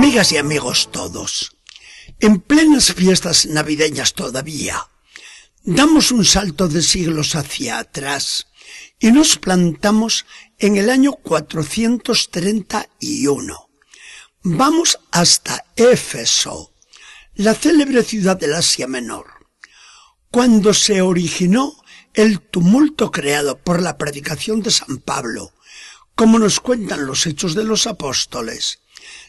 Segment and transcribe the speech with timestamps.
[0.00, 1.58] Amigas y amigos todos,
[2.20, 4.88] en plenas fiestas navideñas todavía,
[5.62, 8.46] damos un salto de siglos hacia atrás
[8.98, 10.24] y nos plantamos
[10.58, 13.68] en el año 431.
[14.42, 16.72] Vamos hasta Éfeso,
[17.34, 19.26] la célebre ciudad del Asia Menor,
[20.30, 21.74] cuando se originó
[22.14, 25.52] el tumulto creado por la predicación de San Pablo,
[26.20, 28.80] como nos cuentan los hechos de los apóstoles,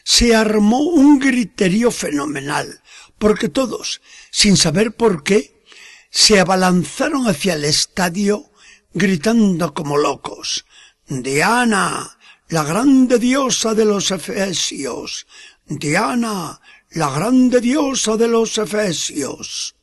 [0.04, 2.82] se armó un griterío fenomenal,
[3.18, 5.64] porque todos, sin saber por qué,
[6.10, 8.50] se abalanzaron hacia el estadio
[8.92, 10.66] gritando como locos.
[11.06, 12.18] Diana,
[12.50, 15.26] la grande diosa de los Efesios.
[15.64, 19.76] Diana, la grande diosa de los Efesios.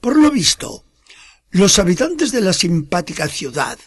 [0.00, 0.86] Por lo visto,
[1.50, 3.78] los habitantes de la simpática ciudad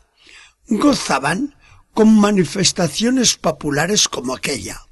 [0.67, 1.56] gozaban
[1.97, 4.85] con manifestaciones populares como aquella.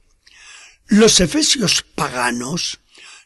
[0.87, 2.79] Los efesios paganos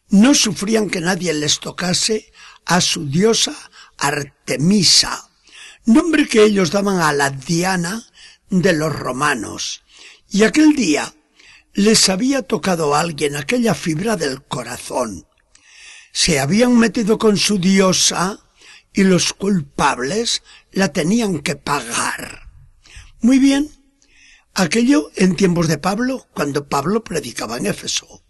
[0.09, 2.29] no sufrían que nadie les tocase
[2.65, 3.55] a su diosa
[3.97, 5.29] Artemisa,
[5.85, 8.05] nombre que ellos daban a la Diana
[8.49, 9.81] de los romanos.
[10.29, 11.13] Y aquel día
[11.71, 15.25] les había tocado a alguien aquella fibra del corazón.
[16.11, 18.41] Se habían metido con su diosa
[18.91, 22.48] y los culpables la tenían que pagar.
[23.21, 23.69] Muy bien.
[24.53, 28.23] Aquello en tiempos de Pablo, cuando Pablo predicaba en Éfeso.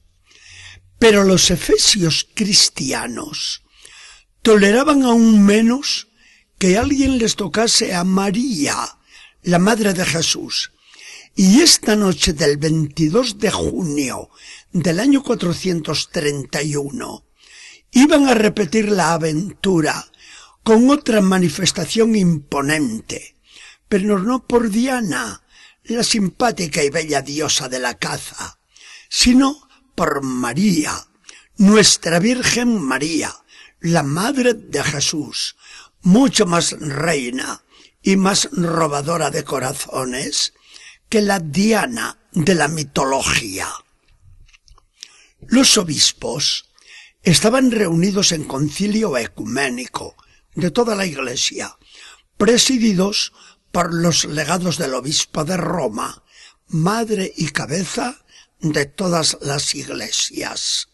[0.98, 3.64] Pero los efesios cristianos
[4.42, 6.08] toleraban aún menos
[6.58, 8.98] que alguien les tocase a María,
[9.44, 10.72] la madre de Jesús.
[11.36, 14.30] Y esta noche del 22 de junio
[14.74, 17.26] del año 431
[17.92, 20.12] iban a repetir la aventura
[20.64, 23.39] con otra manifestación imponente
[23.90, 25.42] pero no por Diana,
[25.84, 28.60] la simpática y bella diosa de la caza,
[29.10, 31.08] sino por María,
[31.58, 33.36] nuestra Virgen María,
[33.80, 35.56] la Madre de Jesús,
[36.02, 37.64] mucho más reina
[38.02, 40.54] y más robadora de corazones
[41.10, 43.68] que la Diana de la mitología.
[45.48, 46.70] Los obispos
[47.24, 50.16] estaban reunidos en concilio ecuménico
[50.54, 51.78] de toda la Iglesia,
[52.38, 53.34] presididos
[53.72, 56.24] por los legados del obispo de Roma,
[56.68, 58.24] madre y cabeza
[58.60, 60.90] de todas las iglesias.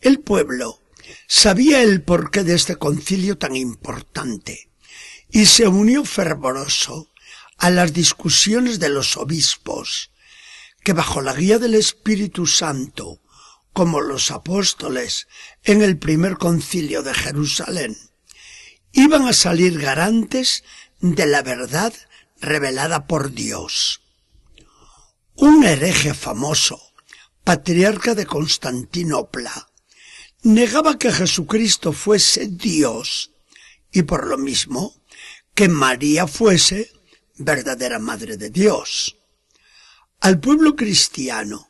[0.00, 0.82] El pueblo
[1.26, 4.70] sabía el porqué de este concilio tan importante
[5.30, 7.12] y se unió fervoroso
[7.58, 10.12] a las discusiones de los obispos,
[10.84, 13.20] que bajo la guía del Espíritu Santo,
[13.72, 15.26] como los apóstoles
[15.64, 17.96] en el primer concilio de Jerusalén,
[18.92, 20.64] iban a salir garantes
[21.00, 21.92] de la verdad
[22.40, 24.02] revelada por Dios.
[25.34, 26.80] Un hereje famoso,
[27.44, 29.68] patriarca de Constantinopla,
[30.42, 33.32] negaba que Jesucristo fuese Dios
[33.92, 34.94] y por lo mismo
[35.54, 36.92] que María fuese
[37.36, 39.16] verdadera Madre de Dios.
[40.20, 41.68] Al pueblo cristiano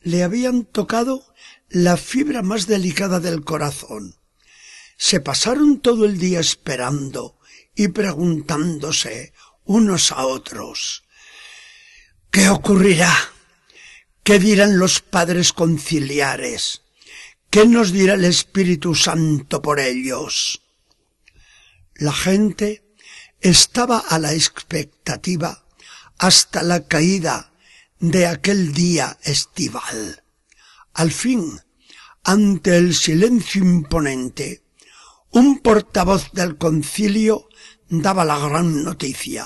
[0.00, 1.34] le habían tocado
[1.68, 4.16] la fibra más delicada del corazón.
[4.98, 7.38] Se pasaron todo el día esperando
[7.76, 9.32] y preguntándose
[9.64, 11.04] unos a otros,
[12.30, 13.14] ¿qué ocurrirá?
[14.22, 16.82] ¿Qué dirán los padres conciliares?
[17.50, 20.62] ¿Qué nos dirá el Espíritu Santo por ellos?
[21.94, 22.82] La gente
[23.40, 25.64] estaba a la expectativa
[26.18, 27.52] hasta la caída
[28.00, 30.22] de aquel día estival.
[30.94, 31.60] Al fin,
[32.24, 34.62] ante el silencio imponente,
[35.36, 37.50] un portavoz del concilio
[37.90, 39.44] daba la gran noticia.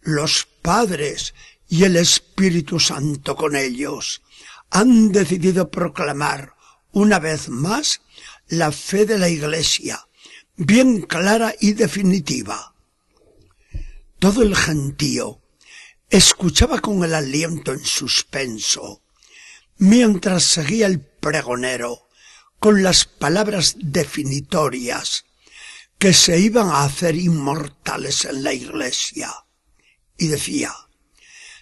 [0.00, 1.32] Los padres
[1.68, 4.22] y el Espíritu Santo con ellos
[4.68, 6.54] han decidido proclamar
[6.90, 8.00] una vez más
[8.48, 10.08] la fe de la Iglesia,
[10.56, 12.74] bien clara y definitiva.
[14.18, 15.40] Todo el gentío
[16.10, 19.02] escuchaba con el aliento en suspenso,
[19.78, 22.05] mientras seguía el pregonero
[22.66, 25.24] con las palabras definitorias
[26.00, 29.32] que se iban a hacer inmortales en la iglesia.
[30.18, 30.74] Y decía,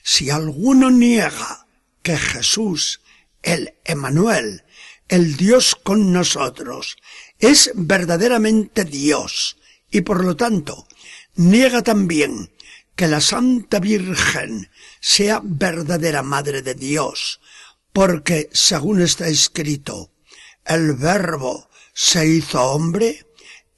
[0.03, 1.67] si alguno niega
[2.01, 3.03] que Jesús,
[3.43, 4.65] el Emanuel,
[5.09, 6.97] el Dios con nosotros,
[7.39, 9.59] es verdaderamente Dios,
[9.91, 10.89] y por lo tanto
[11.35, 12.51] niega también
[12.97, 14.71] que la Santa Virgen
[15.01, 17.41] sea verdadera Madre de Dios,
[17.93, 20.14] porque, según está escrito,
[20.65, 23.27] el Verbo se hizo hombre,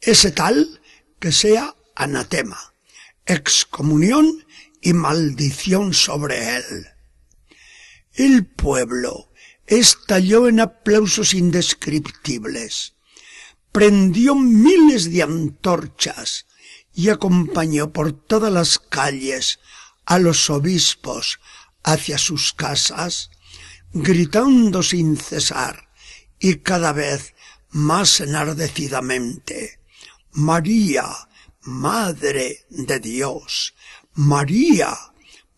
[0.00, 0.80] ese tal
[1.18, 2.74] que sea anatema,
[3.24, 4.46] excomunión
[4.80, 6.86] y maldición sobre él.
[8.14, 9.32] El pueblo
[9.66, 12.94] estalló en aplausos indescriptibles,
[13.72, 16.46] prendió miles de antorchas
[16.94, 19.58] y acompañó por todas las calles
[20.06, 21.40] a los obispos
[21.82, 23.30] hacia sus casas,
[23.92, 25.85] gritando sin cesar
[26.38, 27.34] y cada vez
[27.70, 29.80] más enardecidamente,
[30.32, 31.06] María,
[31.62, 33.74] Madre de Dios,
[34.14, 34.96] María,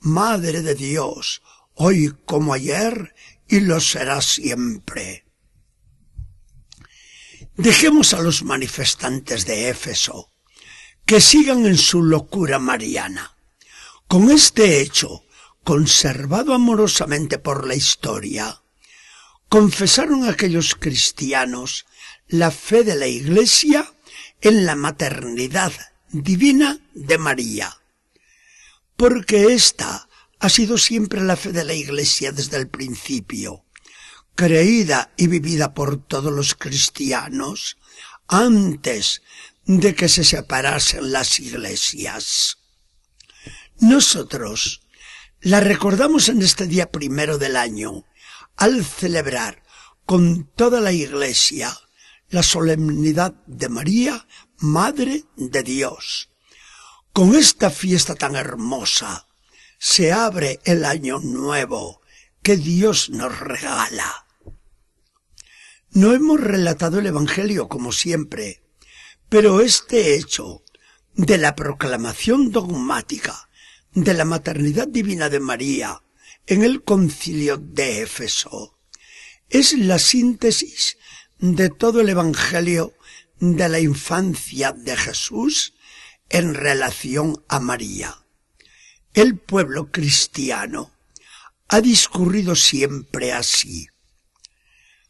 [0.01, 1.43] Madre de Dios,
[1.75, 3.15] hoy como ayer
[3.49, 5.25] y lo será siempre.
[7.57, 10.31] Dejemos a los manifestantes de Éfeso
[11.05, 13.35] que sigan en su locura mariana.
[14.07, 15.25] Con este hecho,
[15.65, 18.63] conservado amorosamente por la historia,
[19.49, 21.87] confesaron aquellos cristianos
[22.29, 23.93] la fe de la Iglesia
[24.41, 25.73] en la maternidad
[26.11, 27.81] divina de María,
[28.97, 30.09] porque esta
[30.39, 33.65] ha sido siempre la fe de la Iglesia desde el principio,
[34.35, 37.79] creída y vivida por todos los cristianos
[38.29, 39.23] antes
[39.65, 42.59] de que se separasen las iglesias.
[43.81, 44.83] Nosotros
[45.41, 48.05] la recordamos en este día primero del año,
[48.59, 49.63] al celebrar
[50.05, 51.75] con toda la iglesia
[52.29, 54.27] la solemnidad de María,
[54.59, 56.31] Madre de Dios.
[57.13, 59.27] Con esta fiesta tan hermosa
[59.79, 62.03] se abre el año nuevo
[62.43, 64.27] que Dios nos regala.
[65.91, 68.65] No hemos relatado el Evangelio como siempre,
[69.29, 70.65] pero este hecho
[71.15, 73.49] de la proclamación dogmática
[73.93, 76.03] de la maternidad divina de María
[76.49, 78.79] en el concilio de Éfeso
[79.51, 80.97] es la síntesis
[81.39, 82.95] de todo el Evangelio
[83.39, 85.75] de la infancia de Jesús
[86.31, 88.25] en relación a María.
[89.13, 90.91] El pueblo cristiano
[91.69, 93.89] ha discurrido siempre así.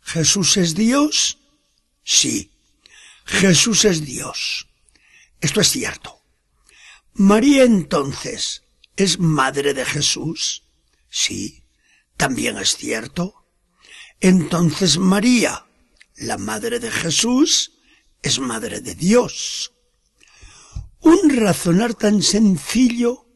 [0.02, 1.38] ¿Jesús es Dios?
[2.02, 2.50] Sí,
[3.24, 4.66] Jesús es Dios.
[5.40, 6.20] Esto es cierto.
[7.14, 8.64] María entonces
[8.96, 10.64] es madre de Jesús?
[11.08, 11.64] Sí,
[12.16, 13.46] también es cierto.
[14.20, 15.66] Entonces María,
[16.16, 17.72] la madre de Jesús,
[18.22, 19.72] es madre de Dios.
[21.00, 23.26] Un razonar tan sencillo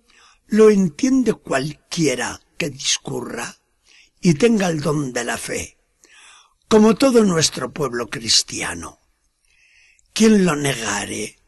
[0.47, 3.57] lo entiende cualquiera que discurra
[4.21, 5.79] y tenga el don de la fe,
[6.69, 9.01] como todo nuestro pueblo cristiano.
[10.13, 11.39] Quien lo negare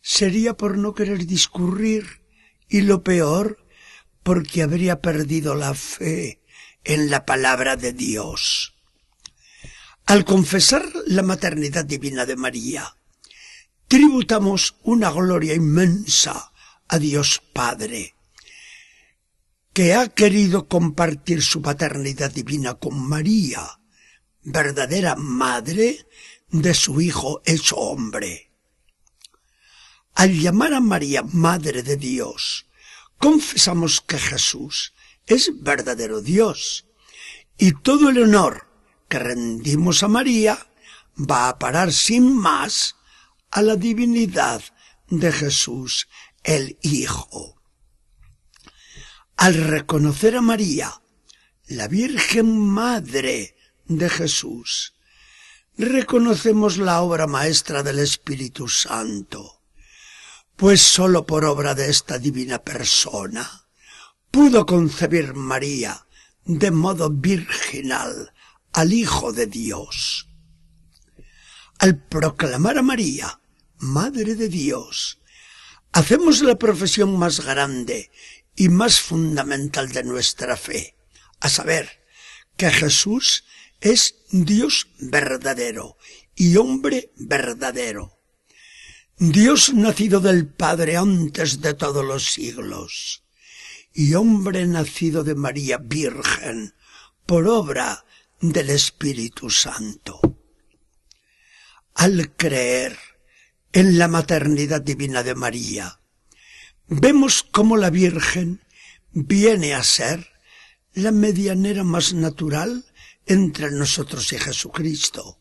[0.00, 2.22] sería por no querer discurrir
[2.68, 3.65] y lo peor
[4.26, 6.42] porque habría perdido la fe
[6.82, 8.74] en la palabra de Dios.
[10.04, 12.96] Al confesar la maternidad divina de María,
[13.86, 16.50] tributamos una gloria inmensa
[16.88, 18.16] a Dios Padre,
[19.72, 23.78] que ha querido compartir su paternidad divina con María,
[24.42, 26.04] verdadera madre
[26.48, 28.50] de su Hijo hecho hombre.
[30.14, 32.65] Al llamar a María Madre de Dios,
[33.18, 34.92] confesamos que Jesús
[35.26, 36.86] es verdadero Dios
[37.58, 38.68] y todo el honor
[39.08, 40.66] que rendimos a María
[41.18, 42.96] va a parar sin más
[43.50, 44.62] a la divinidad
[45.08, 46.08] de Jesús
[46.44, 47.60] el Hijo.
[49.36, 51.00] Al reconocer a María,
[51.66, 54.94] la Virgen Madre de Jesús,
[55.76, 59.55] reconocemos la obra maestra del Espíritu Santo,
[60.56, 63.66] pues sólo por obra de esta divina persona
[64.30, 66.06] pudo concebir María
[66.44, 68.32] de modo virginal
[68.72, 70.28] al Hijo de Dios.
[71.78, 73.40] Al proclamar a María,
[73.78, 75.18] Madre de Dios,
[75.92, 78.10] hacemos la profesión más grande
[78.54, 80.96] y más fundamental de nuestra fe,
[81.40, 82.04] a saber,
[82.56, 83.44] que Jesús
[83.80, 85.98] es Dios verdadero
[86.34, 88.15] y hombre verdadero.
[89.32, 93.24] Dios nacido del Padre antes de todos los siglos
[93.92, 96.74] y hombre nacido de María Virgen
[97.26, 98.04] por obra
[98.40, 100.20] del Espíritu Santo.
[101.94, 102.96] Al creer
[103.72, 105.98] en la maternidad divina de María,
[106.86, 108.60] vemos cómo la Virgen
[109.10, 110.30] viene a ser
[110.92, 112.84] la medianera más natural
[113.26, 115.40] entre nosotros y Jesucristo.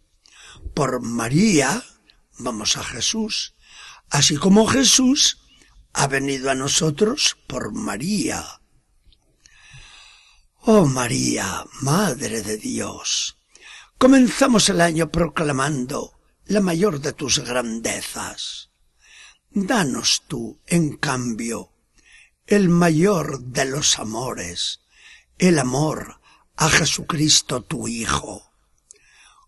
[0.74, 1.84] Por María
[2.40, 3.55] vamos a Jesús,
[4.10, 5.40] así como Jesús
[5.94, 8.62] ha venido a nosotros por María.
[10.62, 13.38] Oh María, Madre de Dios,
[13.98, 16.14] comenzamos el año proclamando
[16.46, 18.72] la mayor de tus grandezas.
[19.52, 21.72] Danos tú, en cambio,
[22.46, 24.82] el mayor de los amores,
[25.38, 26.20] el amor
[26.58, 28.52] a Jesucristo tu Hijo.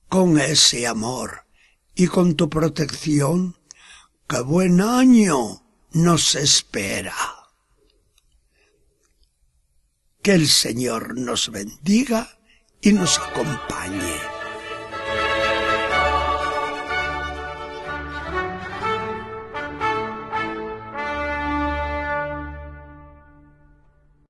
[0.08, 1.46] Con ese amor
[1.94, 3.57] y con tu protección,
[4.28, 7.16] qué buen año nos espera.
[10.22, 12.38] Que el Señor nos bendiga
[12.82, 14.37] y nos acompañe.